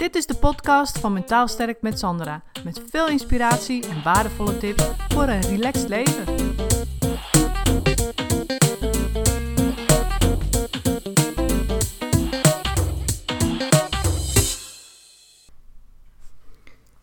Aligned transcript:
Dit 0.00 0.14
is 0.14 0.26
de 0.26 0.34
podcast 0.34 0.98
van 0.98 1.12
Mentaal 1.12 1.48
Sterk 1.48 1.82
met 1.82 1.98
Sandra. 1.98 2.42
Met 2.64 2.82
veel 2.90 3.08
inspiratie 3.08 3.88
en 3.88 4.02
waardevolle 4.02 4.58
tips 4.58 4.84
voor 5.08 5.22
een 5.22 5.40
relaxed 5.40 5.88
leven. 5.88 6.24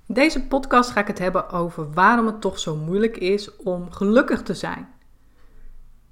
In 0.07 0.13
deze 0.13 0.47
podcast 0.47 0.89
ga 0.89 0.99
ik 0.99 1.07
het 1.07 1.19
hebben 1.19 1.49
over 1.49 1.91
waarom 1.93 2.25
het 2.25 2.41
toch 2.41 2.59
zo 2.59 2.75
moeilijk 2.75 3.17
is 3.17 3.55
om 3.55 3.91
gelukkig 3.91 4.43
te 4.43 4.53
zijn. 4.53 4.96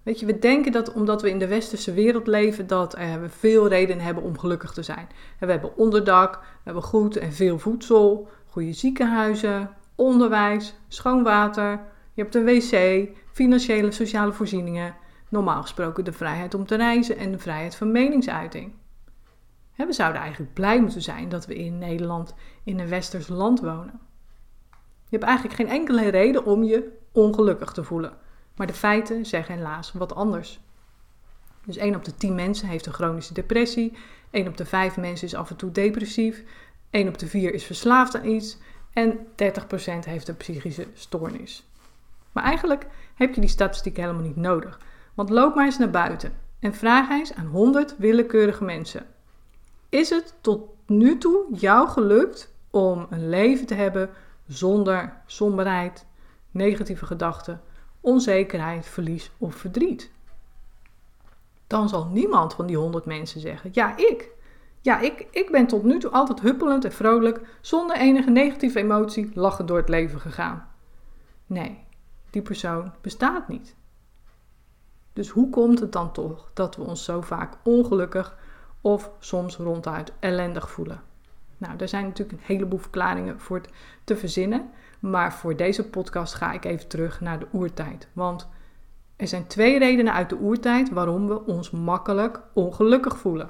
Weet 0.05 0.19
je, 0.19 0.25
we 0.25 0.39
denken 0.39 0.71
dat 0.71 0.93
omdat 0.93 1.21
we 1.21 1.29
in 1.29 1.39
de 1.39 1.47
westerse 1.47 1.93
wereld 1.93 2.27
leven, 2.27 2.67
dat 2.67 2.93
eh, 2.93 3.15
we 3.15 3.29
veel 3.29 3.67
redenen 3.67 4.05
hebben 4.05 4.23
om 4.23 4.37
gelukkig 4.37 4.71
te 4.71 4.83
zijn. 4.83 5.07
we 5.39 5.45
hebben 5.45 5.77
onderdak, 5.77 6.33
we 6.33 6.61
hebben 6.63 6.83
goed 6.83 7.17
en 7.17 7.33
veel 7.33 7.59
voedsel, 7.59 8.27
goede 8.45 8.73
ziekenhuizen, 8.73 9.69
onderwijs, 9.95 10.75
schoon 10.87 11.23
water, 11.23 11.79
je 12.13 12.21
hebt 12.21 12.35
een 12.35 12.45
wc, 12.45 13.07
financiële 13.31 13.91
sociale 13.91 14.33
voorzieningen, 14.33 14.95
normaal 15.29 15.61
gesproken 15.61 16.03
de 16.03 16.13
vrijheid 16.13 16.53
om 16.53 16.65
te 16.65 16.75
reizen 16.75 17.17
en 17.17 17.31
de 17.31 17.39
vrijheid 17.39 17.75
van 17.75 17.91
meningsuiting. 17.91 18.73
we 19.75 19.93
zouden 19.93 20.21
eigenlijk 20.21 20.53
blij 20.53 20.81
moeten 20.81 21.01
zijn 21.01 21.29
dat 21.29 21.45
we 21.45 21.55
in 21.55 21.77
Nederland 21.77 22.33
in 22.63 22.79
een 22.79 22.89
westers 22.89 23.27
land 23.27 23.59
wonen. 23.59 23.99
Je 25.09 25.17
hebt 25.17 25.23
eigenlijk 25.23 25.55
geen 25.55 25.69
enkele 25.69 26.09
reden 26.09 26.45
om 26.45 26.63
je 26.63 26.97
ongelukkig 27.11 27.71
te 27.71 27.83
voelen. 27.83 28.23
Maar 28.55 28.67
de 28.67 28.73
feiten 28.73 29.25
zeggen 29.25 29.55
helaas 29.55 29.91
wat 29.91 30.15
anders. 30.15 30.59
Dus 31.65 31.77
1 31.77 31.95
op 31.95 32.03
de 32.03 32.15
10 32.15 32.35
mensen 32.35 32.67
heeft 32.67 32.85
een 32.85 32.93
chronische 32.93 33.33
depressie. 33.33 33.97
1 34.29 34.47
op 34.47 34.57
de 34.57 34.65
5 34.65 34.97
mensen 34.97 35.27
is 35.27 35.35
af 35.35 35.49
en 35.49 35.55
toe 35.55 35.71
depressief. 35.71 36.43
1 36.89 37.07
op 37.07 37.17
de 37.17 37.27
4 37.27 37.53
is 37.53 37.63
verslaafd 37.63 38.15
aan 38.15 38.25
iets. 38.25 38.57
En 38.93 39.17
30% 39.17 39.23
heeft 40.05 40.27
een 40.27 40.37
psychische 40.37 40.87
stoornis. 40.93 41.67
Maar 42.31 42.43
eigenlijk 42.43 42.87
heb 43.15 43.33
je 43.33 43.41
die 43.41 43.49
statistiek 43.49 43.97
helemaal 43.97 44.21
niet 44.21 44.35
nodig. 44.35 44.79
Want 45.13 45.29
loop 45.29 45.55
maar 45.55 45.65
eens 45.65 45.77
naar 45.77 45.89
buiten 45.89 46.33
en 46.59 46.73
vraag 46.73 47.09
eens 47.09 47.33
aan 47.33 47.45
100 47.45 47.95
willekeurige 47.97 48.63
mensen. 48.63 49.05
Is 49.89 50.09
het 50.09 50.33
tot 50.41 50.69
nu 50.87 51.17
toe 51.17 51.45
jou 51.51 51.87
gelukt 51.87 52.53
om 52.69 53.07
een 53.09 53.29
leven 53.29 53.65
te 53.65 53.73
hebben 53.73 54.09
zonder 54.47 55.21
somberheid, 55.25 56.05
negatieve 56.51 57.05
gedachten 57.05 57.61
onzekerheid, 58.05 58.85
verlies 58.85 59.31
of 59.37 59.55
verdriet. 59.55 60.11
Dan 61.67 61.89
zal 61.89 62.05
niemand 62.05 62.53
van 62.53 62.65
die 62.65 62.77
honderd 62.77 63.05
mensen 63.05 63.41
zeggen: 63.41 63.69
Ja, 63.73 63.97
ik. 63.97 64.29
Ja, 64.81 64.99
ik, 64.99 65.27
ik 65.31 65.51
ben 65.51 65.67
tot 65.67 65.83
nu 65.83 65.99
toe 65.99 66.11
altijd 66.11 66.39
huppelend 66.39 66.85
en 66.85 66.91
vrolijk, 66.91 67.41
zonder 67.61 67.97
enige 67.97 68.29
negatieve 68.29 68.79
emotie, 68.79 69.31
lachend 69.33 69.67
door 69.67 69.77
het 69.77 69.89
leven 69.89 70.19
gegaan. 70.19 70.67
Nee, 71.45 71.79
die 72.29 72.41
persoon 72.41 72.93
bestaat 73.01 73.47
niet. 73.47 73.75
Dus 75.13 75.29
hoe 75.29 75.49
komt 75.49 75.79
het 75.79 75.91
dan 75.91 76.11
toch 76.11 76.49
dat 76.53 76.75
we 76.75 76.83
ons 76.83 77.03
zo 77.03 77.21
vaak 77.21 77.57
ongelukkig 77.63 78.37
of 78.81 79.11
soms 79.19 79.57
ronduit 79.57 80.13
ellendig 80.19 80.69
voelen? 80.69 81.03
Nou, 81.57 81.77
daar 81.77 81.87
zijn 81.87 82.05
natuurlijk 82.05 82.37
een 82.37 82.45
heleboel 82.45 82.79
verklaringen 82.79 83.39
voor 83.39 83.61
te 84.03 84.17
verzinnen. 84.17 84.69
Maar 84.99 85.33
voor 85.33 85.55
deze 85.55 85.89
podcast 85.89 86.33
ga 86.33 86.51
ik 86.51 86.65
even 86.65 86.87
terug 86.87 87.21
naar 87.21 87.39
de 87.39 87.47
oertijd. 87.51 88.07
Want 88.13 88.47
er 89.15 89.27
zijn 89.27 89.47
twee 89.47 89.79
redenen 89.79 90.13
uit 90.13 90.29
de 90.29 90.37
oertijd 90.37 90.89
waarom 90.89 91.27
we 91.27 91.45
ons 91.45 91.71
makkelijk 91.71 92.41
ongelukkig 92.53 93.17
voelen. 93.17 93.49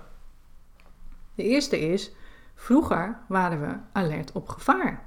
De 1.35 1.43
eerste 1.43 1.79
is, 1.79 2.11
vroeger 2.55 3.17
waren 3.27 3.61
we 3.61 3.75
alert 3.91 4.31
op 4.31 4.47
gevaar. 4.47 5.03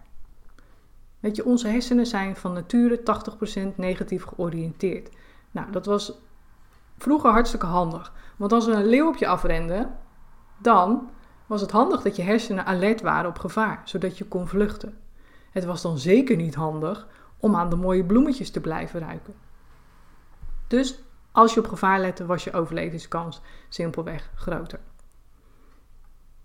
Weet 1.20 1.36
je, 1.36 1.44
onze 1.44 1.68
hersenen 1.68 2.06
zijn 2.06 2.36
van 2.36 2.52
nature 2.52 3.00
80% 3.72 3.74
negatief 3.76 4.24
georiënteerd. 4.24 5.10
Nou, 5.50 5.70
dat 5.70 5.86
was 5.86 6.12
vroeger 6.98 7.30
hartstikke 7.30 7.66
handig. 7.66 8.12
Want 8.36 8.52
als 8.52 8.66
er 8.66 8.74
een 8.74 8.86
leeuw 8.86 9.08
op 9.08 9.16
je 9.16 9.26
afrende, 9.26 9.88
dan 10.58 11.10
was 11.48 11.60
het 11.60 11.70
handig 11.70 12.02
dat 12.02 12.16
je 12.16 12.22
hersenen 12.22 12.66
alert 12.66 13.00
waren 13.00 13.30
op 13.30 13.38
gevaar, 13.38 13.80
zodat 13.84 14.18
je 14.18 14.24
kon 14.24 14.48
vluchten. 14.48 14.98
Het 15.50 15.64
was 15.64 15.82
dan 15.82 15.98
zeker 15.98 16.36
niet 16.36 16.54
handig 16.54 17.06
om 17.38 17.56
aan 17.56 17.70
de 17.70 17.76
mooie 17.76 18.04
bloemetjes 18.04 18.50
te 18.50 18.60
blijven 18.60 19.00
ruiken. 19.00 19.34
Dus 20.66 21.02
als 21.32 21.54
je 21.54 21.60
op 21.60 21.68
gevaar 21.68 22.00
lette, 22.00 22.26
was 22.26 22.44
je 22.44 22.52
overlevingskans 22.52 23.40
simpelweg 23.68 24.30
groter. 24.34 24.80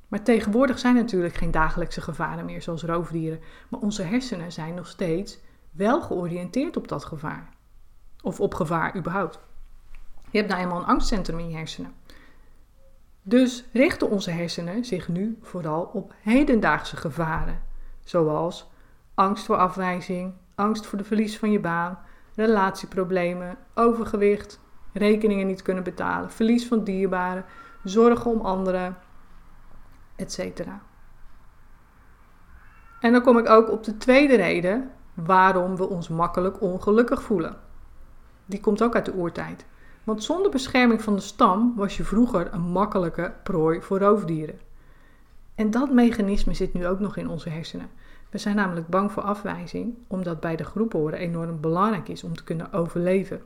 Maar 0.07 0.23
tegenwoordig 0.23 0.79
zijn 0.79 0.95
natuurlijk 0.95 1.35
geen 1.35 1.51
dagelijkse 1.51 2.01
gevaren 2.01 2.45
meer, 2.45 2.61
zoals 2.61 2.83
roofdieren. 2.83 3.39
Maar 3.69 3.79
onze 3.79 4.03
hersenen 4.03 4.51
zijn 4.51 4.73
nog 4.73 4.87
steeds 4.87 5.39
wel 5.71 6.01
georiënteerd 6.01 6.77
op 6.77 6.87
dat 6.87 7.05
gevaar. 7.05 7.49
Of 8.21 8.39
op 8.39 8.53
gevaar 8.53 8.97
überhaupt. 8.97 9.39
Je 10.31 10.37
hebt 10.37 10.49
nou 10.49 10.61
eenmaal 10.61 10.79
een 10.79 10.85
angstcentrum 10.85 11.39
in 11.39 11.49
je 11.49 11.55
hersenen. 11.55 11.93
Dus 13.23 13.65
richten 13.73 14.09
onze 14.09 14.31
hersenen 14.31 14.85
zich 14.85 15.07
nu 15.07 15.37
vooral 15.41 15.89
op 15.93 16.13
hedendaagse 16.21 16.97
gevaren, 16.97 17.61
zoals 18.03 18.71
angst 19.13 19.45
voor 19.45 19.55
afwijzing, 19.55 20.33
angst 20.55 20.85
voor 20.85 20.97
de 20.97 21.03
verlies 21.03 21.37
van 21.37 21.51
je 21.51 21.59
baan, 21.59 21.99
relatieproblemen, 22.35 23.57
overgewicht, 23.73 24.59
rekeningen 24.93 25.47
niet 25.47 25.61
kunnen 25.61 25.83
betalen, 25.83 26.31
verlies 26.31 26.67
van 26.67 26.83
dierbaren, 26.83 27.45
zorgen 27.83 28.31
om 28.31 28.41
anderen, 28.41 28.97
etc. 30.15 30.61
En 32.99 33.11
dan 33.11 33.21
kom 33.21 33.37
ik 33.37 33.49
ook 33.49 33.69
op 33.69 33.83
de 33.83 33.97
tweede 33.97 34.35
reden 34.35 34.91
waarom 35.13 35.75
we 35.75 35.89
ons 35.89 36.09
makkelijk 36.09 36.61
ongelukkig 36.61 37.23
voelen. 37.23 37.57
Die 38.45 38.59
komt 38.59 38.83
ook 38.83 38.95
uit 38.95 39.05
de 39.05 39.13
oertijd. 39.13 39.65
Want 40.03 40.23
zonder 40.23 40.51
bescherming 40.51 41.01
van 41.01 41.15
de 41.15 41.21
stam 41.21 41.73
was 41.75 41.97
je 41.97 42.03
vroeger 42.03 42.53
een 42.53 42.61
makkelijke 42.61 43.33
prooi 43.43 43.81
voor 43.81 43.99
roofdieren. 43.99 44.59
En 45.55 45.71
dat 45.71 45.91
mechanisme 45.91 46.53
zit 46.53 46.73
nu 46.73 46.87
ook 46.87 46.99
nog 46.99 47.17
in 47.17 47.29
onze 47.29 47.49
hersenen. 47.49 47.89
We 48.29 48.37
zijn 48.37 48.55
namelijk 48.55 48.87
bang 48.87 49.11
voor 49.11 49.23
afwijzing, 49.23 49.95
omdat 50.07 50.39
bij 50.39 50.55
de 50.55 50.63
groep 50.63 50.93
horen 50.93 51.19
enorm 51.19 51.61
belangrijk 51.61 52.07
is 52.07 52.23
om 52.23 52.35
te 52.35 52.43
kunnen 52.43 52.73
overleven. 52.73 53.41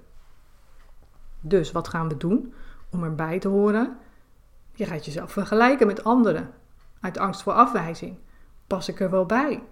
Dus 1.40 1.72
wat 1.72 1.88
gaan 1.88 2.10
we 2.10 2.18
doen 2.18 2.54
om 2.90 3.04
erbij 3.04 3.40
te 3.40 3.48
horen? 3.48 3.98
Je 4.74 4.86
gaat 4.86 5.06
jezelf 5.06 5.32
vergelijken 5.32 5.88
met 5.88 6.04
anderen. 6.04 6.54
Uit 7.00 7.18
angst 7.18 7.42
voor 7.42 7.54
afwijzing. 7.54 8.18
Pas 8.68 8.90
ik 8.90 9.00
er 9.00 9.10
wel 9.10 9.26
bij? 9.26 9.64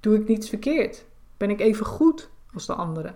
Doe 0.00 0.16
ik 0.16 0.28
niets 0.28 0.48
verkeerd? 0.48 1.04
Ben 1.36 1.50
ik 1.50 1.60
even 1.60 1.86
goed 1.86 2.30
als 2.54 2.66
de 2.66 2.74
anderen? 2.74 3.14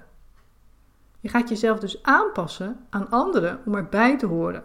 Je 1.24 1.30
gaat 1.30 1.48
jezelf 1.48 1.78
dus 1.78 2.02
aanpassen 2.02 2.86
aan 2.90 3.10
anderen 3.10 3.60
om 3.64 3.74
erbij 3.74 4.18
te 4.18 4.26
horen. 4.26 4.62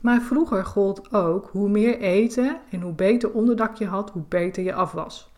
Maar 0.00 0.20
vroeger 0.20 0.64
gold 0.64 1.12
ook 1.12 1.48
hoe 1.52 1.68
meer 1.68 1.98
eten 1.98 2.60
en 2.70 2.80
hoe 2.80 2.92
beter 2.92 3.32
onderdak 3.32 3.76
je 3.76 3.86
had, 3.86 4.10
hoe 4.10 4.22
beter 4.28 4.62
je 4.62 4.74
af 4.74 4.92
was. 4.92 5.30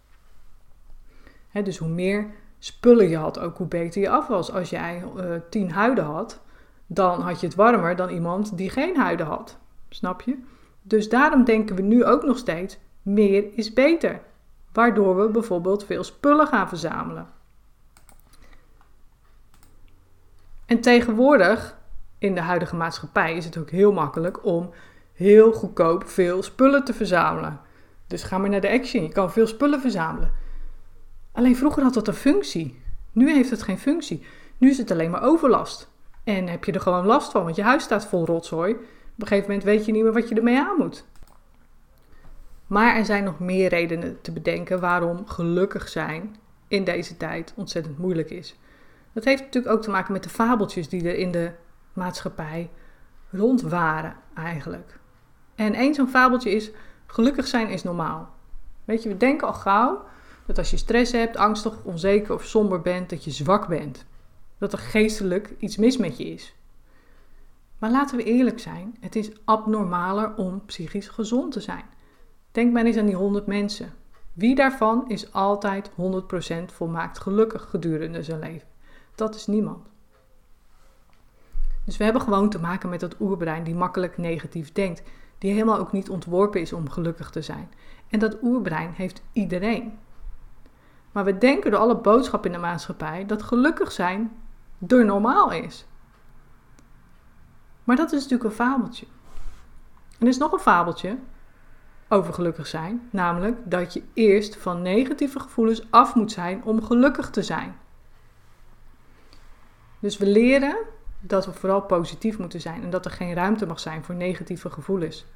dus 1.64 1.78
hoe 1.78 1.88
meer 1.88 2.26
spullen 2.58 3.08
je 3.08 3.16
had, 3.16 3.38
ook 3.38 3.56
hoe 3.56 3.66
beter 3.66 4.00
je 4.00 4.10
af 4.10 4.26
was. 4.26 4.52
Als 4.52 4.70
jij 4.70 5.04
uh, 5.16 5.24
tien 5.50 5.70
huiden 5.70 6.04
had, 6.04 6.40
dan 6.86 7.20
had 7.20 7.40
je 7.40 7.46
het 7.46 7.56
warmer 7.56 7.96
dan 7.96 8.08
iemand 8.08 8.56
die 8.56 8.70
geen 8.70 8.96
huiden 8.96 9.26
had. 9.26 9.58
Snap 9.88 10.20
je? 10.20 10.38
Dus 10.82 11.08
daarom 11.08 11.44
denken 11.44 11.76
we 11.76 11.82
nu 11.82 12.04
ook 12.04 12.22
nog 12.22 12.38
steeds: 12.38 12.78
meer 13.02 13.58
is 13.58 13.72
beter. 13.72 14.20
Waardoor 14.72 15.16
we 15.16 15.28
bijvoorbeeld 15.28 15.84
veel 15.84 16.04
spullen 16.04 16.46
gaan 16.46 16.68
verzamelen. 16.68 17.40
En 20.72 20.80
tegenwoordig 20.80 21.78
in 22.18 22.34
de 22.34 22.40
huidige 22.40 22.76
maatschappij 22.76 23.36
is 23.36 23.44
het 23.44 23.58
ook 23.58 23.70
heel 23.70 23.92
makkelijk 23.92 24.44
om 24.44 24.70
heel 25.12 25.52
goedkoop 25.52 26.08
veel 26.08 26.42
spullen 26.42 26.84
te 26.84 26.94
verzamelen. 26.94 27.60
Dus 28.06 28.22
ga 28.22 28.38
maar 28.38 28.50
naar 28.50 28.60
de 28.60 28.70
Action, 28.70 29.02
je 29.02 29.08
kan 29.08 29.32
veel 29.32 29.46
spullen 29.46 29.80
verzamelen. 29.80 30.32
Alleen 31.32 31.56
vroeger 31.56 31.82
had 31.82 31.94
dat 31.94 32.08
een 32.08 32.14
functie. 32.14 32.82
Nu 33.12 33.32
heeft 33.32 33.50
het 33.50 33.62
geen 33.62 33.78
functie. 33.78 34.26
Nu 34.58 34.70
is 34.70 34.78
het 34.78 34.90
alleen 34.90 35.10
maar 35.10 35.22
overlast. 35.22 35.90
En 36.24 36.48
heb 36.48 36.64
je 36.64 36.72
er 36.72 36.80
gewoon 36.80 37.06
last 37.06 37.30
van, 37.30 37.44
want 37.44 37.56
je 37.56 37.62
huis 37.62 37.82
staat 37.82 38.06
vol 38.06 38.26
rotzooi. 38.26 38.72
Op 38.72 38.80
een 39.16 39.26
gegeven 39.26 39.48
moment 39.48 39.64
weet 39.64 39.86
je 39.86 39.92
niet 39.92 40.02
meer 40.02 40.12
wat 40.12 40.28
je 40.28 40.34
ermee 40.34 40.58
aan 40.58 40.76
moet. 40.78 41.04
Maar 42.66 42.96
er 42.96 43.04
zijn 43.04 43.24
nog 43.24 43.38
meer 43.38 43.68
redenen 43.68 44.20
te 44.20 44.32
bedenken 44.32 44.80
waarom 44.80 45.26
gelukkig 45.26 45.88
zijn 45.88 46.36
in 46.68 46.84
deze 46.84 47.16
tijd 47.16 47.52
ontzettend 47.56 47.98
moeilijk 47.98 48.30
is. 48.30 48.56
Dat 49.12 49.24
heeft 49.24 49.42
natuurlijk 49.42 49.74
ook 49.74 49.82
te 49.82 49.90
maken 49.90 50.12
met 50.12 50.22
de 50.22 50.28
fabeltjes 50.28 50.88
die 50.88 51.08
er 51.08 51.16
in 51.16 51.30
de 51.30 51.52
maatschappij 51.92 52.70
rond 53.30 53.62
waren 53.62 54.16
eigenlijk. 54.34 54.98
En 55.54 55.74
één 55.74 55.94
zo'n 55.94 56.08
fabeltje 56.08 56.50
is: 56.50 56.70
gelukkig 57.06 57.46
zijn 57.46 57.68
is 57.68 57.82
normaal. 57.82 58.30
Weet 58.84 59.02
je, 59.02 59.08
we 59.08 59.16
denken 59.16 59.46
al 59.46 59.52
gauw 59.52 60.04
dat 60.46 60.58
als 60.58 60.70
je 60.70 60.76
stress 60.76 61.12
hebt, 61.12 61.36
angstig, 61.36 61.84
onzeker 61.84 62.34
of 62.34 62.44
somber 62.44 62.80
bent, 62.80 63.10
dat 63.10 63.24
je 63.24 63.30
zwak 63.30 63.68
bent. 63.68 64.04
Dat 64.58 64.72
er 64.72 64.78
geestelijk 64.78 65.54
iets 65.58 65.76
mis 65.76 65.96
met 65.96 66.16
je 66.16 66.24
is. 66.24 66.54
Maar 67.78 67.90
laten 67.90 68.16
we 68.16 68.24
eerlijk 68.24 68.60
zijn: 68.60 68.96
het 69.00 69.16
is 69.16 69.30
abnormaler 69.44 70.34
om 70.34 70.64
psychisch 70.64 71.08
gezond 71.08 71.52
te 71.52 71.60
zijn. 71.60 71.84
Denk 72.50 72.72
maar 72.72 72.84
eens 72.84 72.96
aan 72.96 73.06
die 73.06 73.14
100 73.14 73.46
mensen. 73.46 73.92
Wie 74.32 74.54
daarvan 74.54 75.08
is 75.08 75.32
altijd 75.32 75.90
100% 75.90 75.94
volmaakt 76.66 77.18
gelukkig 77.18 77.70
gedurende 77.70 78.22
zijn 78.22 78.38
leven? 78.38 78.71
Dat 79.14 79.34
is 79.34 79.46
niemand. 79.46 79.90
Dus 81.84 81.96
we 81.96 82.04
hebben 82.04 82.22
gewoon 82.22 82.50
te 82.50 82.60
maken 82.60 82.88
met 82.88 83.00
dat 83.00 83.20
oerbrein 83.20 83.64
die 83.64 83.74
makkelijk 83.74 84.18
negatief 84.18 84.72
denkt, 84.72 85.02
die 85.38 85.52
helemaal 85.52 85.78
ook 85.78 85.92
niet 85.92 86.10
ontworpen 86.10 86.60
is 86.60 86.72
om 86.72 86.90
gelukkig 86.90 87.30
te 87.30 87.42
zijn. 87.42 87.70
En 88.08 88.18
dat 88.18 88.36
oerbrein 88.42 88.90
heeft 88.90 89.22
iedereen. 89.32 89.98
Maar 91.12 91.24
we 91.24 91.38
denken 91.38 91.70
door 91.70 91.80
alle 91.80 91.96
boodschappen 91.96 92.50
in 92.50 92.56
de 92.56 92.62
maatschappij 92.62 93.26
dat 93.26 93.42
gelukkig 93.42 93.92
zijn 93.92 94.32
door 94.78 95.04
normaal 95.04 95.50
is. 95.50 95.86
Maar 97.84 97.96
dat 97.96 98.12
is 98.12 98.22
natuurlijk 98.22 98.50
een 98.50 98.56
fabeltje. 98.56 99.06
En 100.18 100.26
er 100.26 100.28
is 100.28 100.38
nog 100.38 100.52
een 100.52 100.58
fabeltje 100.58 101.18
over 102.08 102.34
gelukkig 102.34 102.66
zijn, 102.66 103.08
namelijk 103.10 103.58
dat 103.64 103.92
je 103.92 104.02
eerst 104.14 104.56
van 104.56 104.82
negatieve 104.82 105.40
gevoelens 105.40 105.90
af 105.90 106.14
moet 106.14 106.32
zijn 106.32 106.64
om 106.64 106.82
gelukkig 106.82 107.30
te 107.30 107.42
zijn. 107.42 107.76
Dus 110.02 110.18
we 110.18 110.26
leren 110.26 110.76
dat 111.20 111.46
we 111.46 111.52
vooral 111.52 111.82
positief 111.82 112.38
moeten 112.38 112.60
zijn 112.60 112.82
en 112.82 112.90
dat 112.90 113.04
er 113.04 113.10
geen 113.10 113.34
ruimte 113.34 113.66
mag 113.66 113.80
zijn 113.80 114.04
voor 114.04 114.14
negatieve 114.14 114.70
gevoelens. 114.70 115.26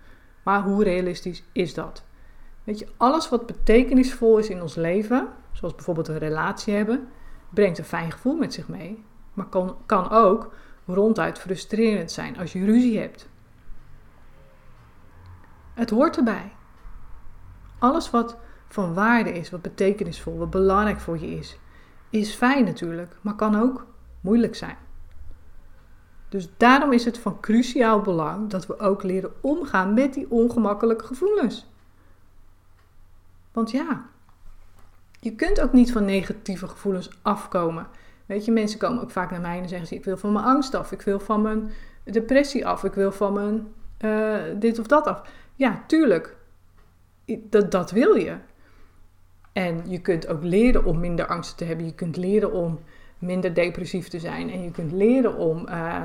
Maar 0.43 0.63
hoe 0.63 0.85
realistisch 0.85 1.43
is 1.53 1.75
dat? 1.75 2.05
Weet 2.65 2.79
je, 2.79 2.89
alles 2.97 3.29
wat 3.29 3.47
betekenisvol 3.47 4.39
is 4.39 4.49
in 4.49 4.63
ons 4.63 4.75
leven, 4.75 5.29
zoals 5.53 5.75
bijvoorbeeld 5.75 6.09
een 6.09 6.19
relatie 6.19 6.75
hebben, 6.75 7.09
brengt 7.51 7.79
een 7.79 7.85
fijn 7.85 8.13
gevoel 8.13 8.37
met 8.37 8.53
zich 8.55 8.69
mee. 8.69 9.05
Maar 9.33 9.47
kan, 9.47 9.77
kan 9.87 10.11
ook 10.11 10.55
ronduit 10.87 11.39
frustrerend 11.39 12.13
zijn 12.13 12.39
als 12.39 12.53
je 12.53 12.65
ruzie 12.65 12.99
hebt. 12.99 13.29
Het 15.75 15.91
hoort 15.91 16.17
erbij. 16.17 16.53
Alles 17.79 18.11
wat 18.11 18.37
van 18.69 18.95
waarde 18.95 19.33
is, 19.33 19.51
wat 19.51 19.63
betekenisvol, 19.63 20.39
wat 20.39 20.51
belangrijk 20.51 21.01
voor 21.01 21.19
je 21.19 21.27
is, 21.27 21.59
is 22.11 22.35
fijn 22.35 22.65
natuurlijk, 22.65 23.17
maar 23.21 23.35
kan 23.35 23.61
ook 23.61 23.87
moeilijk 24.27 24.55
zijn. 24.55 24.77
Dus 26.29 26.49
daarom 26.57 26.93
is 26.93 27.05
het 27.05 27.19
van 27.19 27.41
cruciaal 27.41 28.01
belang 28.01 28.51
dat 28.51 28.67
we 28.67 28.79
ook 28.79 29.03
leren 29.03 29.33
omgaan 29.41 29.95
met 29.95 30.15
die 30.15 30.31
ongemakkelijke 30.31 31.05
gevoelens. 31.07 31.67
Want 33.53 33.71
ja, 33.71 34.07
je 35.21 35.35
kunt 35.35 35.61
ook 35.61 35.73
niet 35.73 35.93
van 35.93 36.05
negatieve 36.05 36.69
gevoelens 36.69 37.11
afkomen. 37.23 37.87
Weet 38.27 38.45
je, 38.45 38.53
mensen 38.53 38.79
komen 38.79 39.03
ook 39.03 39.11
vaak 39.11 39.31
naar 39.31 39.41
mij 39.41 39.61
en 39.61 39.69
zeggen 39.69 39.87
ze: 39.87 39.95
Ik 39.95 40.05
wil 40.05 40.17
van 40.17 40.33
mijn 40.33 40.45
angst 40.45 40.75
af, 40.75 40.93
ik 40.93 41.03
wil 41.03 41.21
van 41.21 41.43
mijn 41.43 41.71
depressie 42.05 42.67
af, 42.67 42.85
ik 42.85 42.95
wil 42.95 43.13
van 43.13 43.33
mijn 43.33 43.67
uh, 44.01 44.61
dit 44.61 44.79
of 44.79 44.87
dat 44.87 45.07
af. 45.07 45.23
Ja, 45.55 45.85
tuurlijk, 45.87 46.37
dat, 47.25 47.71
dat 47.71 47.91
wil 47.91 48.15
je. 48.15 48.37
En 49.53 49.83
je 49.87 50.01
kunt 50.01 50.27
ook 50.27 50.43
leren 50.43 50.85
om 50.85 51.01
minder 51.01 51.27
angst 51.27 51.57
te 51.57 51.65
hebben. 51.65 51.87
Je 51.87 51.95
kunt 51.95 52.17
leren 52.17 52.53
om 52.53 52.79
minder 53.19 53.55
depressief 53.55 54.09
te 54.09 54.19
zijn. 54.19 54.51
En 54.51 54.63
je 54.63 54.71
kunt 54.71 54.93
leren 54.93 55.37
om 55.37 55.69
uh, 55.69 56.05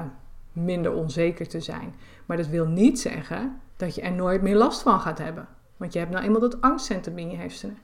minder 0.51 0.93
onzeker 0.93 1.47
te 1.47 1.59
zijn. 1.59 1.95
Maar 2.25 2.37
dat 2.37 2.47
wil 2.47 2.67
niet 2.67 2.99
zeggen 2.99 3.59
dat 3.75 3.95
je 3.95 4.01
er 4.01 4.11
nooit 4.11 4.41
meer 4.41 4.55
last 4.55 4.81
van 4.81 4.99
gaat 4.99 5.17
hebben. 5.17 5.47
Want 5.77 5.93
je 5.93 5.99
hebt 5.99 6.11
nou 6.11 6.23
eenmaal 6.23 6.39
dat 6.39 6.61
angstcentrum 6.61 7.17
in 7.17 7.31
je 7.31 7.37
hersenen. 7.37 7.77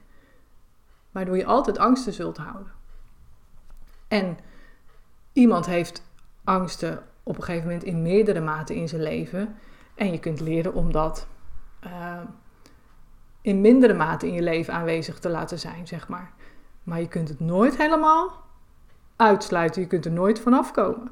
Waardoor 1.11 1.37
je 1.37 1.45
altijd 1.45 1.77
angsten 1.77 2.13
zult 2.13 2.37
houden. 2.37 2.71
En 4.07 4.37
iemand 5.33 5.65
heeft 5.65 6.03
angsten 6.43 7.03
op 7.23 7.37
een 7.37 7.43
gegeven 7.43 7.67
moment 7.67 7.83
in 7.83 8.01
meerdere 8.01 8.41
maten 8.41 8.75
in 8.75 8.87
zijn 8.87 9.01
leven. 9.01 9.55
En 9.95 10.11
je 10.11 10.19
kunt 10.19 10.39
leren 10.39 10.73
om 10.73 10.91
dat 10.91 11.27
uh, 11.85 12.19
in 13.41 13.61
mindere 13.61 13.93
mate 13.93 14.27
in 14.27 14.33
je 14.33 14.41
leven 14.41 14.73
aanwezig 14.73 15.19
te 15.19 15.29
laten 15.29 15.59
zijn, 15.59 15.87
zeg 15.87 16.07
maar. 16.07 16.31
Maar 16.83 16.99
je 16.99 17.07
kunt 17.07 17.29
het 17.29 17.39
nooit 17.39 17.77
helemaal 17.77 18.46
uitsluiten. 19.17 19.81
Je 19.81 19.87
kunt 19.87 20.05
er 20.05 20.11
nooit 20.11 20.39
vanaf 20.39 20.71
komen. 20.71 21.11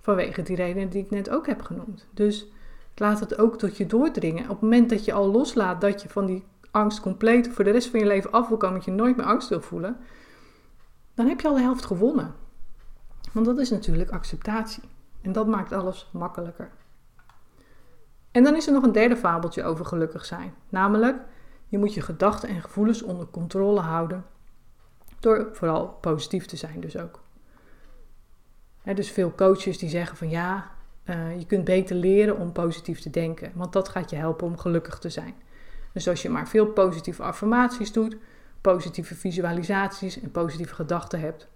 Vanwege 0.00 0.42
die 0.42 0.56
redenen 0.56 0.88
die 0.88 1.02
ik 1.02 1.10
net 1.10 1.30
ook 1.30 1.46
heb 1.46 1.62
genoemd. 1.62 2.06
Dus 2.14 2.46
laat 2.94 3.20
het 3.20 3.38
ook 3.38 3.58
tot 3.58 3.76
je 3.76 3.86
doordringen. 3.86 4.42
Op 4.42 4.48
het 4.48 4.60
moment 4.60 4.90
dat 4.90 5.04
je 5.04 5.12
al 5.12 5.30
loslaat 5.30 5.80
dat 5.80 6.02
je 6.02 6.08
van 6.08 6.26
die 6.26 6.44
angst 6.70 7.00
compleet 7.00 7.48
voor 7.48 7.64
de 7.64 7.70
rest 7.70 7.88
van 7.88 8.00
je 8.00 8.06
leven 8.06 8.32
af 8.32 8.48
wil 8.48 8.56
komen, 8.56 8.76
dat 8.76 8.84
je 8.84 8.90
nooit 8.90 9.16
meer 9.16 9.26
angst 9.26 9.48
wil 9.48 9.60
voelen, 9.60 9.96
dan 11.14 11.26
heb 11.26 11.40
je 11.40 11.48
al 11.48 11.54
de 11.54 11.60
helft 11.60 11.84
gewonnen. 11.84 12.34
Want 13.32 13.46
dat 13.46 13.58
is 13.58 13.70
natuurlijk 13.70 14.10
acceptatie. 14.10 14.82
En 15.22 15.32
dat 15.32 15.46
maakt 15.46 15.72
alles 15.72 16.08
makkelijker. 16.12 16.70
En 18.30 18.44
dan 18.44 18.56
is 18.56 18.66
er 18.66 18.72
nog 18.72 18.82
een 18.82 18.92
derde 18.92 19.16
fabeltje 19.16 19.64
over 19.64 19.84
gelukkig 19.84 20.24
zijn. 20.24 20.54
Namelijk, 20.68 21.20
je 21.68 21.78
moet 21.78 21.94
je 21.94 22.00
gedachten 22.00 22.48
en 22.48 22.62
gevoelens 22.62 23.02
onder 23.02 23.26
controle 23.26 23.80
houden. 23.80 24.24
Door 25.20 25.48
vooral 25.52 25.88
positief 26.00 26.46
te 26.46 26.56
zijn 26.56 26.80
dus 26.80 26.96
ook. 26.96 27.22
dus 28.94 29.10
veel 29.10 29.34
coaches 29.34 29.78
die 29.78 29.88
zeggen 29.88 30.16
van 30.16 30.30
ja, 30.30 30.70
uh, 31.04 31.38
je 31.38 31.46
kunt 31.46 31.64
beter 31.64 31.96
leren 31.96 32.38
om 32.38 32.52
positief 32.52 33.00
te 33.00 33.10
denken. 33.10 33.52
Want 33.54 33.72
dat 33.72 33.88
gaat 33.88 34.10
je 34.10 34.16
helpen 34.16 34.46
om 34.46 34.58
gelukkig 34.58 34.98
te 34.98 35.10
zijn. 35.10 35.34
Dus 35.92 36.08
als 36.08 36.22
je 36.22 36.28
maar 36.28 36.48
veel 36.48 36.66
positieve 36.66 37.22
affirmaties 37.22 37.92
doet, 37.92 38.16
positieve 38.60 39.14
visualisaties 39.14 40.20
en 40.20 40.30
positieve 40.30 40.74
gedachten 40.74 41.20
hebt, 41.20 41.48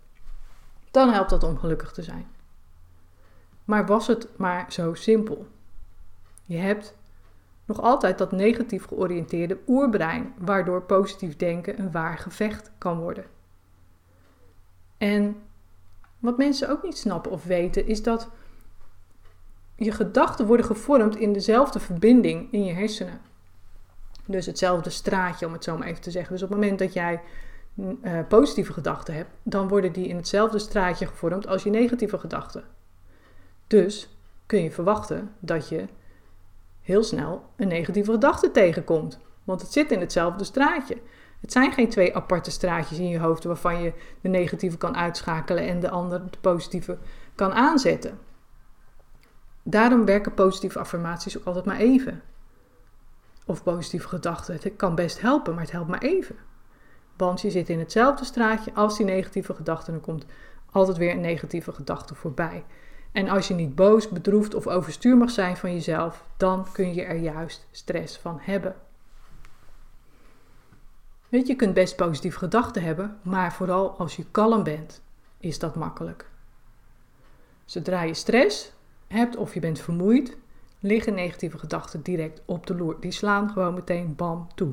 dan 0.91 1.09
helpt 1.09 1.31
dat 1.31 1.43
om 1.43 1.59
gelukkig 1.59 1.93
te 1.93 2.03
zijn. 2.03 2.27
Maar 3.65 3.87
was 3.87 4.07
het 4.07 4.29
maar 4.37 4.73
zo 4.73 4.95
simpel? 4.95 5.47
Je 6.45 6.57
hebt 6.57 6.95
nog 7.65 7.81
altijd 7.81 8.19
dat 8.19 8.33
negatief 8.33 8.85
georiënteerde 8.85 9.59
oerbrein, 9.67 10.35
waardoor 10.39 10.83
positief 10.83 11.37
denken 11.37 11.81
een 11.81 11.91
waar 11.91 12.19
gevecht 12.19 12.71
kan 12.79 12.99
worden. 12.99 13.25
En 15.03 15.37
wat 16.19 16.37
mensen 16.37 16.69
ook 16.69 16.83
niet 16.83 16.99
snappen 16.99 17.31
of 17.31 17.45
weten, 17.45 17.87
is 17.87 18.03
dat 18.03 18.29
je 19.77 19.93
gedachten 19.93 20.47
worden 20.47 20.67
gevormd 20.67 21.17
in 21.17 21.33
dezelfde 21.33 21.81
verbinding 21.81 22.53
in 22.53 22.65
je 22.65 22.73
hersenen. 22.73 23.21
Dus 24.27 24.47
hetzelfde 24.47 24.91
straatje, 24.91 25.47
om 25.47 25.53
het 25.53 25.65
zo 25.65 25.77
maar 25.77 25.87
even 25.87 26.03
te 26.03 26.11
zeggen. 26.11 26.33
Dus 26.33 26.43
op 26.43 26.49
het 26.49 26.59
moment 26.59 26.79
dat 26.79 26.93
jij 26.93 27.21
uh, 27.75 28.19
positieve 28.29 28.73
gedachten 28.73 29.15
hebt, 29.15 29.31
dan 29.43 29.69
worden 29.69 29.93
die 29.93 30.09
in 30.09 30.17
hetzelfde 30.17 30.59
straatje 30.59 31.07
gevormd 31.07 31.47
als 31.47 31.63
je 31.63 31.71
negatieve 31.71 32.19
gedachten. 32.19 32.65
Dus 33.67 34.17
kun 34.47 34.63
je 34.63 34.71
verwachten 34.71 35.35
dat 35.39 35.69
je 35.69 35.85
heel 36.81 37.03
snel 37.03 37.45
een 37.57 37.69
negatieve 37.69 38.13
gedachte 38.13 38.51
tegenkomt. 38.51 39.19
Want 39.45 39.61
het 39.61 39.73
zit 39.73 39.91
in 39.91 40.01
hetzelfde 40.01 40.45
straatje. 40.45 40.99
Het 41.43 41.53
zijn 41.53 41.73
geen 41.73 41.89
twee 41.89 42.17
aparte 42.17 42.51
straatjes 42.51 42.99
in 42.99 43.09
je 43.09 43.19
hoofd 43.19 43.45
waarvan 43.45 43.83
je 43.83 43.93
de 44.21 44.29
negatieve 44.29 44.77
kan 44.77 44.97
uitschakelen 44.97 45.67
en 45.67 45.81
de 45.81 45.91
andere, 45.91 46.25
de 46.31 46.39
positieve, 46.41 46.99
kan 47.35 47.53
aanzetten. 47.53 48.19
Daarom 49.63 50.05
werken 50.05 50.35
positieve 50.35 50.79
affirmaties 50.79 51.39
ook 51.39 51.45
altijd 51.45 51.65
maar 51.65 51.77
even. 51.77 52.23
Of 53.47 53.63
positieve 53.63 54.09
gedachten. 54.09 54.55
Het 54.55 54.73
kan 54.77 54.95
best 54.95 55.21
helpen, 55.21 55.55
maar 55.55 55.63
het 55.63 55.73
helpt 55.73 55.89
maar 55.89 56.03
even. 56.03 56.37
Want 57.17 57.41
je 57.41 57.51
zit 57.51 57.69
in 57.69 57.79
hetzelfde 57.79 58.25
straatje 58.25 58.73
als 58.75 58.97
die 58.97 59.07
negatieve 59.07 59.55
gedachte 59.55 59.91
en 59.91 59.97
er 59.97 60.03
komt 60.03 60.27
altijd 60.71 60.97
weer 60.97 61.11
een 61.11 61.21
negatieve 61.21 61.73
gedachte 61.73 62.15
voorbij. 62.15 62.65
En 63.13 63.29
als 63.29 63.49
je 63.49 63.55
niet 63.55 63.75
boos, 63.75 64.09
bedroefd 64.09 64.55
of 64.55 64.67
overstuur 64.67 65.17
mag 65.17 65.31
zijn 65.31 65.57
van 65.57 65.73
jezelf, 65.73 66.25
dan 66.37 66.67
kun 66.73 66.95
je 66.95 67.03
er 67.03 67.17
juist 67.17 67.67
stress 67.71 68.19
van 68.19 68.39
hebben. 68.41 68.75
Weet 71.33 71.47
je, 71.47 71.53
je 71.53 71.59
kunt 71.59 71.75
best 71.75 71.97
positieve 71.97 72.39
gedachten 72.39 72.83
hebben, 72.83 73.19
maar 73.23 73.53
vooral 73.53 73.99
als 73.99 74.17
je 74.17 74.25
kalm 74.31 74.63
bent, 74.63 75.03
is 75.39 75.59
dat 75.59 75.75
makkelijk. 75.75 76.31
Zodra 77.65 78.03
je 78.03 78.15
stress 78.15 78.73
hebt 79.07 79.37
of 79.37 79.55
je 79.55 79.61
bent 79.61 79.81
vermoeid, 79.81 80.37
liggen 80.81 81.15
negatieve 81.15 81.59
gedachten 81.59 82.03
direct 82.03 82.43
op 82.45 82.67
de 82.67 82.75
loer. 82.75 82.97
Die 83.01 83.11
slaan 83.11 83.51
gewoon 83.51 83.75
meteen 83.75 84.17
bam 84.17 84.49
toe. 84.55 84.73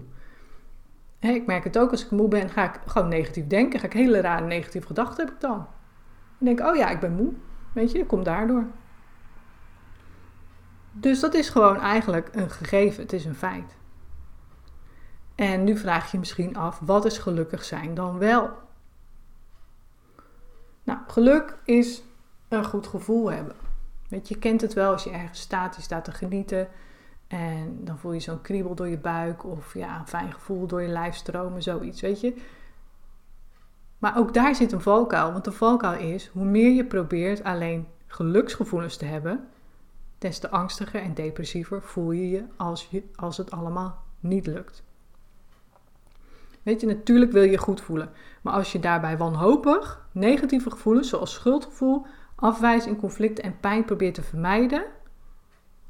ik 1.20 1.46
merk 1.46 1.63
het 1.63 1.78
ook 1.78 1.92
als 1.92 2.06
ik 2.06 2.12
moe 2.12 2.28
ben, 2.28 2.50
ga 2.50 2.74
ik 2.74 2.82
gewoon 2.86 3.08
negatief 3.08 3.48
denken. 3.48 3.80
Ga 3.80 3.86
ik 3.86 3.94
hele 3.94 4.22
rare 4.22 4.46
negatieve 4.46 4.88
gedachten 4.88 5.25
heb 5.25 5.34
ik 5.34 5.42
dan. 5.42 5.68
Denk 6.38 6.60
oh 6.60 6.75
ja, 6.75 6.89
ik 6.89 7.00
ben 7.00 7.13
moe. 7.13 7.34
Weet 7.74 7.92
je, 7.92 7.98
dat 7.98 8.08
komt 8.08 8.25
daardoor. 8.25 8.66
Dus 10.92 11.20
dat 11.20 11.34
is 11.34 11.50
gewoon 11.50 11.80
eigenlijk 11.80 12.30
een 12.32 12.50
gegeven, 12.50 13.04
het 13.04 13.13
is 13.13 13.25
een 13.25 13.36
feit. 13.36 13.78
En 15.39 15.63
nu 15.63 15.77
vraag 15.77 16.12
je 16.12 16.19
misschien 16.19 16.55
af, 16.55 16.79
wat 16.79 17.05
is 17.05 17.17
gelukkig 17.17 17.63
zijn 17.63 17.93
dan 17.93 18.17
wel? 18.17 18.50
Nou, 20.84 21.00
geluk 21.08 21.58
is 21.63 22.03
een 22.48 22.65
goed 22.65 22.88
gevoel 22.88 23.31
hebben. 23.31 23.55
Weet 24.10 24.27
je, 24.27 24.34
je 24.34 24.39
kent 24.39 24.62
het 24.62 24.74
wel 24.74 24.91
als 24.91 25.03
je 25.03 25.10
ergens 25.10 25.39
staat, 25.39 25.75
je 25.75 25.81
staat 25.81 26.03
te 26.03 26.12
genieten. 26.12 26.67
En 27.27 27.86
dan 27.86 27.98
voel 27.98 28.12
je 28.12 28.19
zo'n 28.19 28.41
kriebel 28.41 28.75
door 28.75 28.88
je 28.88 28.98
buik 28.98 29.43
of 29.43 29.74
ja, 29.74 30.00
een 30.00 30.08
fijn 30.08 30.34
gevoel 30.34 30.67
door 30.67 30.81
je 30.81 30.88
lijf 30.88 31.15
stromen, 31.15 31.63
zoiets, 31.63 32.01
weet 32.01 32.22
je. 32.22 32.36
Maar 33.98 34.17
ook 34.17 34.34
daar 34.34 34.55
zit 34.55 34.72
een 34.72 34.81
valkuil, 34.81 35.31
want 35.31 35.46
de 35.46 35.51
valkuil 35.51 36.00
is 36.00 36.27
hoe 36.27 36.46
meer 36.46 36.72
je 36.72 36.86
probeert 36.86 37.43
alleen 37.43 37.88
geluksgevoelens 38.08 38.98
te 38.98 39.05
hebben, 39.05 39.48
des 40.17 40.39
te 40.39 40.50
angstiger 40.50 41.01
en 41.01 41.13
depressiever 41.13 41.81
voel 41.81 42.12
je 42.12 42.29
je 42.29 42.43
als, 42.58 42.88
je 42.89 43.03
als 43.15 43.38
het 43.38 43.51
allemaal 43.51 44.03
niet 44.19 44.48
lukt. 44.48 44.88
Weet 46.63 46.82
je, 46.82 46.88
natuurlijk 46.88 47.32
wil 47.32 47.44
je 47.44 47.51
je 47.51 47.58
goed 47.58 47.82
voelen. 47.82 48.12
Maar 48.42 48.54
als 48.54 48.72
je 48.72 48.80
daarbij 48.80 49.18
wanhopig 49.18 50.08
negatieve 50.12 50.72
gevoelens 50.72 51.10
zoals 51.10 51.34
schuldgevoel, 51.34 52.06
afwijzing, 52.36 52.98
conflict 52.98 53.39
en 53.39 53.60
pijn 53.60 53.86
probeert 53.86 54.13
te 54.13 54.22
vermijden, 54.22 54.84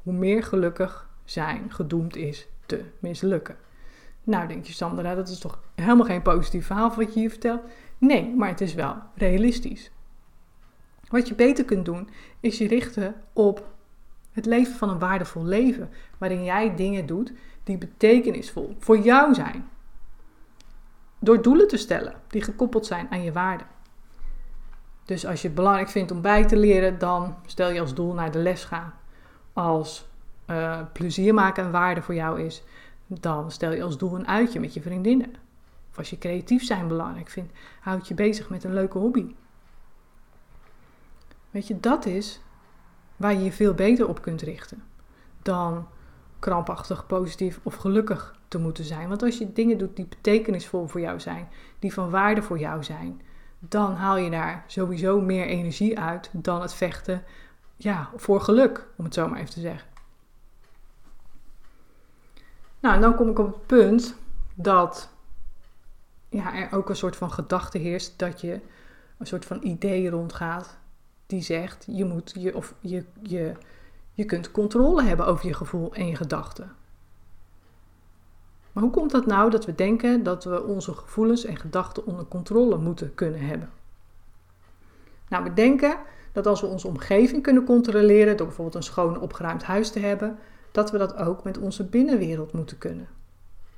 hoe 0.02 0.12
meer 0.12 0.42
gelukkig 0.42 1.08
zijn 1.24 1.72
gedoemd 1.72 2.16
is 2.16 2.48
te 2.66 2.84
mislukken. 2.98 3.56
Nou, 4.24 4.48
denk 4.48 4.64
je, 4.64 4.72
Sandra, 4.72 5.14
dat 5.14 5.28
is 5.28 5.38
toch 5.38 5.62
helemaal 5.74 6.06
geen 6.06 6.22
positief 6.22 6.66
verhaal 6.66 6.94
wat 6.94 7.14
je 7.14 7.20
hier 7.20 7.30
vertelt? 7.30 7.60
Nee, 7.98 8.34
maar 8.36 8.48
het 8.48 8.60
is 8.60 8.74
wel 8.74 8.96
realistisch. 9.14 9.90
Wat 11.08 11.28
je 11.28 11.34
beter 11.34 11.64
kunt 11.64 11.84
doen, 11.84 12.08
is 12.40 12.58
je 12.58 12.68
richten 12.68 13.14
op 13.32 13.68
het 14.32 14.46
leven 14.46 14.74
van 14.74 14.88
een 14.88 14.98
waardevol 14.98 15.44
leven, 15.44 15.90
waarin 16.18 16.44
jij 16.44 16.74
dingen 16.74 17.06
doet 17.06 17.32
die 17.64 17.78
betekenisvol 17.78 18.76
voor 18.78 18.98
jou 18.98 19.34
zijn. 19.34 19.68
Door 21.22 21.42
doelen 21.42 21.68
te 21.68 21.76
stellen 21.76 22.14
die 22.28 22.42
gekoppeld 22.42 22.86
zijn 22.86 23.06
aan 23.10 23.22
je 23.22 23.32
waarden. 23.32 23.66
Dus 25.04 25.26
als 25.26 25.40
je 25.40 25.46
het 25.46 25.56
belangrijk 25.56 25.88
vindt 25.88 26.10
om 26.10 26.20
bij 26.20 26.46
te 26.46 26.56
leren, 26.56 26.98
dan 26.98 27.36
stel 27.46 27.70
je 27.70 27.80
als 27.80 27.94
doel 27.94 28.12
naar 28.12 28.30
de 28.30 28.38
les 28.38 28.64
gaan. 28.64 28.94
Als 29.52 30.08
uh, 30.46 30.80
plezier 30.92 31.34
maken 31.34 31.64
een 31.64 31.70
waarde 31.70 32.02
voor 32.02 32.14
jou 32.14 32.40
is, 32.40 32.62
dan 33.06 33.50
stel 33.50 33.72
je 33.72 33.82
als 33.82 33.98
doel 33.98 34.14
een 34.14 34.28
uitje 34.28 34.60
met 34.60 34.74
je 34.74 34.82
vriendinnen. 34.82 35.34
Of 35.90 35.98
als 35.98 36.10
je 36.10 36.18
creatief 36.18 36.64
zijn 36.64 36.88
belangrijk 36.88 37.28
vindt, 37.28 37.52
houd 37.80 38.08
je 38.08 38.14
bezig 38.14 38.48
met 38.48 38.64
een 38.64 38.74
leuke 38.74 38.98
hobby. 38.98 39.34
Weet 41.50 41.66
je, 41.66 41.80
dat 41.80 42.06
is 42.06 42.40
waar 43.16 43.32
je 43.32 43.44
je 43.44 43.52
veel 43.52 43.74
beter 43.74 44.08
op 44.08 44.22
kunt 44.22 44.42
richten 44.42 44.82
dan 45.42 45.88
krampachtig, 46.38 47.06
positief 47.06 47.60
of 47.62 47.74
gelukkig 47.74 48.39
te 48.50 48.58
moeten 48.58 48.84
zijn. 48.84 49.08
Want 49.08 49.22
als 49.22 49.38
je 49.38 49.52
dingen 49.52 49.78
doet 49.78 49.96
die 49.96 50.06
betekenisvol 50.06 50.86
voor 50.86 51.00
jou 51.00 51.20
zijn, 51.20 51.48
die 51.78 51.92
van 51.92 52.10
waarde 52.10 52.42
voor 52.42 52.58
jou 52.58 52.84
zijn, 52.84 53.20
dan 53.58 53.94
haal 53.94 54.16
je 54.16 54.30
daar 54.30 54.64
sowieso 54.66 55.20
meer 55.20 55.46
energie 55.46 55.98
uit 55.98 56.30
dan 56.32 56.60
het 56.60 56.74
vechten 56.74 57.22
ja, 57.76 58.10
voor 58.16 58.40
geluk, 58.40 58.86
om 58.96 59.04
het 59.04 59.14
zo 59.14 59.28
maar 59.28 59.38
even 59.38 59.52
te 59.52 59.60
zeggen. 59.60 59.88
Nou, 62.80 62.94
en 62.94 63.00
dan 63.00 63.14
kom 63.14 63.28
ik 63.28 63.38
op 63.38 63.46
het 63.46 63.66
punt 63.66 64.16
dat 64.54 65.10
ja, 66.28 66.54
er 66.54 66.76
ook 66.76 66.88
een 66.88 66.96
soort 66.96 67.16
van 67.16 67.30
gedachte 67.32 67.78
heerst 67.78 68.18
dat 68.18 68.40
je 68.40 68.60
een 69.18 69.26
soort 69.26 69.44
van 69.44 69.62
idee 69.62 70.10
rondgaat 70.10 70.78
die 71.26 71.42
zegt 71.42 71.84
je 71.90 72.04
moet 72.04 72.32
je 72.38 72.56
of 72.56 72.74
je, 72.80 73.04
je, 73.22 73.52
je 74.12 74.24
kunt 74.24 74.50
controle 74.50 75.02
hebben 75.02 75.26
over 75.26 75.46
je 75.46 75.54
gevoel 75.54 75.94
en 75.94 76.06
je 76.06 76.16
gedachten. 76.16 76.72
Maar 78.72 78.82
hoe 78.82 78.92
komt 78.92 79.10
dat 79.10 79.26
nou 79.26 79.50
dat 79.50 79.64
we 79.64 79.74
denken 79.74 80.22
dat 80.22 80.44
we 80.44 80.64
onze 80.64 80.94
gevoelens 80.94 81.44
en 81.44 81.56
gedachten 81.56 82.06
onder 82.06 82.24
controle 82.24 82.76
moeten 82.76 83.14
kunnen 83.14 83.40
hebben? 83.40 83.70
Nou, 85.28 85.44
we 85.44 85.54
denken 85.54 85.96
dat 86.32 86.46
als 86.46 86.60
we 86.60 86.66
onze 86.66 86.86
omgeving 86.86 87.42
kunnen 87.42 87.64
controleren 87.64 88.36
door 88.36 88.46
bijvoorbeeld 88.46 88.76
een 88.76 88.82
schoon 88.82 89.20
opgeruimd 89.20 89.62
huis 89.62 89.90
te 89.90 89.98
hebben, 89.98 90.38
dat 90.70 90.90
we 90.90 90.98
dat 90.98 91.16
ook 91.16 91.44
met 91.44 91.58
onze 91.58 91.84
binnenwereld 91.84 92.52
moeten 92.52 92.78
kunnen. 92.78 93.08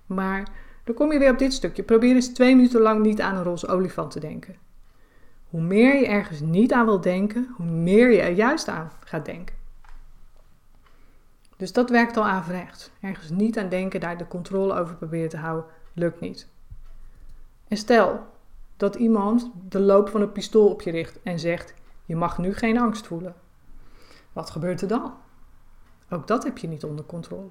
Maar 0.06 0.48
dan 0.84 0.94
kom 0.94 1.12
je 1.12 1.18
weer 1.18 1.30
op 1.30 1.38
dit 1.38 1.52
stukje. 1.52 1.82
Probeer 1.82 2.14
eens 2.14 2.32
twee 2.32 2.56
minuten 2.56 2.80
lang 2.80 3.02
niet 3.02 3.20
aan 3.20 3.36
een 3.36 3.42
roze 3.42 3.66
olifant 3.66 4.10
te 4.10 4.20
denken. 4.20 4.56
Hoe 5.48 5.60
meer 5.60 6.00
je 6.00 6.06
ergens 6.06 6.40
niet 6.40 6.72
aan 6.72 6.84
wil 6.84 7.00
denken, 7.00 7.54
hoe 7.56 7.66
meer 7.66 8.10
je 8.10 8.20
er 8.20 8.32
juist 8.32 8.68
aan 8.68 8.92
gaat 9.04 9.24
denken. 9.24 9.61
Dus 11.62 11.72
dat 11.72 11.90
werkt 11.90 12.16
al 12.16 12.26
averechts. 12.26 12.90
Ergens 13.00 13.30
niet 13.30 13.58
aan 13.58 13.68
denken, 13.68 14.00
daar 14.00 14.16
de 14.16 14.28
controle 14.28 14.74
over 14.74 14.94
proberen 14.94 15.28
te 15.28 15.36
houden, 15.36 15.64
lukt 15.92 16.20
niet. 16.20 16.48
En 17.68 17.76
stel 17.76 18.26
dat 18.76 18.94
iemand 18.94 19.50
de 19.68 19.80
loop 19.80 20.08
van 20.08 20.20
een 20.20 20.32
pistool 20.32 20.68
op 20.68 20.82
je 20.82 20.90
richt 20.90 21.22
en 21.22 21.38
zegt: 21.38 21.74
Je 22.04 22.16
mag 22.16 22.38
nu 22.38 22.54
geen 22.54 22.78
angst 22.78 23.06
voelen. 23.06 23.34
Wat 24.32 24.50
gebeurt 24.50 24.80
er 24.80 24.88
dan? 24.88 25.14
Ook 26.10 26.26
dat 26.26 26.44
heb 26.44 26.58
je 26.58 26.68
niet 26.68 26.84
onder 26.84 27.04
controle. 27.04 27.50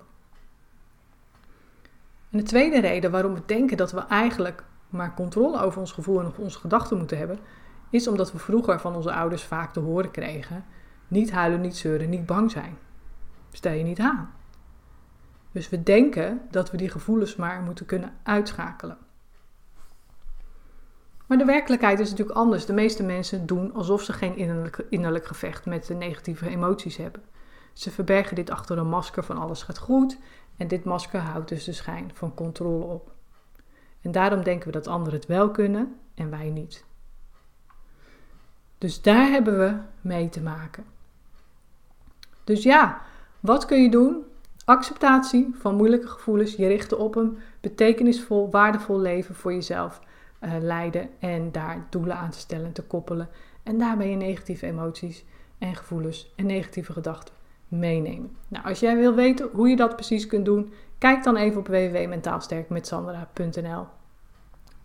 En 2.30 2.38
de 2.38 2.44
tweede 2.44 2.80
reden 2.80 3.12
waarom 3.12 3.34
we 3.34 3.42
denken 3.46 3.78
dat 3.78 3.92
we 3.92 4.00
eigenlijk 4.00 4.64
maar 4.90 5.14
controle 5.14 5.62
over 5.62 5.80
ons 5.80 5.92
gevoel 5.92 6.20
en 6.20 6.34
onze 6.38 6.60
gedachten 6.60 6.98
moeten 6.98 7.18
hebben, 7.18 7.40
is 7.90 8.08
omdat 8.08 8.32
we 8.32 8.38
vroeger 8.38 8.80
van 8.80 8.96
onze 8.96 9.14
ouders 9.14 9.44
vaak 9.44 9.74
te 9.74 9.80
horen 9.80 10.12
kregen: 10.12 10.66
niet 11.08 11.32
huilen, 11.32 11.62
niet 11.62 11.78
zeuren, 11.78 12.10
niet 12.10 12.26
bang 12.26 12.52
zijn. 12.52 12.78
Stel 13.52 13.74
je 13.74 13.84
niet 13.84 14.00
aan. 14.00 14.34
Dus 15.52 15.70
we 15.70 15.84
denken 15.84 16.42
dat 16.52 16.72
we 16.72 16.78
die 16.78 16.90
gevoelens 16.90 17.36
maar 17.36 17.62
moeten 17.62 17.86
kunnen 17.86 18.14
uitschakelen. 18.24 18.98
Maar 21.28 21.38
de 21.38 21.46
werkelijkheid 21.46 22.00
is 22.00 22.10
natuurlijk 22.10 22.38
anders. 22.38 22.66
De 22.66 22.74
meeste 22.74 23.04
mensen 23.04 23.46
doen 23.46 23.74
alsof 23.74 24.02
ze 24.02 24.14
geen 24.14 24.38
innerlijk, 24.38 24.86
innerlijk 24.90 25.26
gevecht 25.26 25.66
met 25.66 25.86
de 25.86 25.94
negatieve 25.94 26.50
emoties 26.50 26.98
hebben. 26.98 27.22
Ze 27.74 27.92
verbergen 27.92 28.36
dit 28.36 28.50
achter 28.50 28.78
een 28.78 28.88
masker 28.88 29.24
van 29.24 29.38
alles 29.38 29.64
gaat 29.64 29.78
goed 29.78 30.18
en 30.58 30.68
dit 30.68 30.84
masker 30.84 31.20
houdt 31.20 31.50
dus 31.50 31.64
de 31.64 31.74
schijn 31.74 32.12
van 32.14 32.34
controle 32.34 32.84
op. 32.84 33.12
En 34.02 34.12
daarom 34.12 34.44
denken 34.44 34.66
we 34.66 34.74
dat 34.74 34.88
anderen 34.88 35.20
het 35.20 35.28
wel 35.28 35.52
kunnen 35.52 35.96
en 36.16 36.30
wij 36.30 36.50
niet. 36.50 36.86
Dus 38.78 39.02
daar 39.02 39.30
hebben 39.30 39.60
we 39.60 39.78
mee 40.02 40.30
te 40.30 40.42
maken. 40.42 40.86
Dus 42.44 42.64
ja, 42.64 43.02
wat 43.42 43.66
kun 43.66 43.82
je 43.82 43.90
doen? 43.90 44.24
Acceptatie 44.66 45.50
van 45.54 45.76
moeilijke 45.76 46.08
gevoelens, 46.08 46.56
je 46.56 46.68
richten 46.68 47.00
op 47.00 47.16
een 47.16 47.38
betekenisvol, 47.62 48.52
waardevol 48.52 49.00
leven 49.00 49.36
voor 49.36 49.54
jezelf 49.54 50.02
uh, 50.42 50.52
leiden 50.60 51.10
en 51.20 51.52
daar 51.52 51.86
doelen 51.90 52.18
aan 52.18 52.30
te 52.30 52.40
stellen, 52.40 52.72
te 52.72 52.84
koppelen. 52.84 53.30
En 53.64 53.78
daarbij 53.78 54.10
je 54.10 54.16
negatieve 54.16 54.66
emoties 54.66 55.26
en 55.58 55.76
gevoelens 55.76 56.34
en 56.36 56.46
negatieve 56.46 56.94
gedachten 56.94 57.34
meenemen. 57.68 58.36
Nou, 58.48 58.66
als 58.66 58.80
jij 58.80 58.98
wil 58.98 59.14
weten 59.14 59.50
hoe 59.54 59.70
je 59.70 59.76
dat 59.76 59.96
precies 59.96 60.28
kunt 60.28 60.46
doen, 60.46 60.74
kijk 60.98 61.24
dan 61.24 61.36
even 61.36 61.60
op 61.60 61.68
www.mentaalsterkmetsandra.nl. 61.68 63.88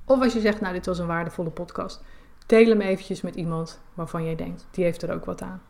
Of 0.04 0.22
als 0.22 0.32
je 0.32 0.40
zegt, 0.40 0.60
nou 0.60 0.72
dit 0.72 0.86
was 0.86 0.98
een 0.98 1.06
waardevolle 1.06 1.50
podcast, 1.50 2.02
deel 2.46 2.68
hem 2.68 2.80
eventjes 2.80 3.20
met 3.20 3.34
iemand 3.34 3.80
waarvan 3.94 4.25
jij 4.25 4.36
denkt, 4.36 4.66
die 4.70 4.84
heeft 4.84 5.02
er 5.02 5.12
ook 5.12 5.25
wat 5.25 5.42
aan. 5.42 5.62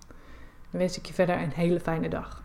Dan 0.70 0.80
wens 0.80 0.98
ik 0.98 1.06
je 1.06 1.14
verder 1.14 1.42
een 1.42 1.52
hele 1.52 1.80
fijne 1.80 2.08
dag. 2.08 2.44